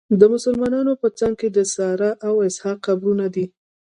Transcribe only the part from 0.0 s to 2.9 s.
د مسلمانانو په څنګ کې د ساره او اسحاق